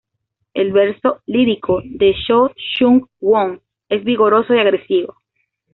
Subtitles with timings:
[0.55, 5.17] El verso lírico de Cho Chung-kwon es vigoroso y agresivo.